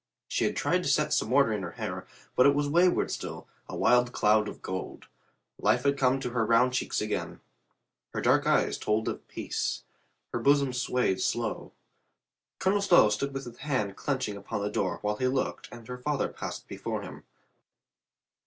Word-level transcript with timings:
She 0.27 0.45
had 0.45 0.55
tried 0.57 0.81
to 0.81 0.89
set 0.89 1.13
some 1.13 1.31
order 1.31 1.53
in 1.53 1.61
her 1.61 1.73
hair, 1.73 2.07
but 2.35 2.47
it 2.47 2.55
was 2.55 2.67
wayward 2.67 3.11
still, 3.11 3.47
a 3.69 3.75
wild 3.77 4.11
cloud 4.11 4.47
of 4.47 4.63
gold. 4.63 5.05
Life 5.59 5.83
had 5.83 5.95
come 5.95 6.19
to 6.21 6.31
her 6.31 6.43
round 6.43 6.73
cheeks 6.73 7.01
again. 7.01 7.39
Her 8.11 8.19
dark 8.19 8.47
eyes 8.47 8.79
told 8.79 9.07
of 9.07 9.27
peace. 9.27 9.83
Her 10.33 10.39
bosom 10.39 10.73
swayed 10.73 11.21
slow. 11.21 11.73
Colonel 12.57 12.81
Stow 12.81 13.09
stood 13.09 13.31
with 13.31 13.45
his 13.45 13.59
hand 13.59 13.95
clenching 13.95 14.37
upon 14.37 14.61
3i6 14.61 14.71
COLONEL 14.71 14.71
GREATHEART 14.71 14.73
the 14.73 14.79
door 14.97 14.99
while 15.03 15.17
he 15.17 15.27
looked 15.27 15.69
and 15.71 15.87
her 15.87 15.99
father 15.99 16.29
passed 16.29 16.67
be 16.67 16.77
fore 16.77 17.03
him. 17.03 17.23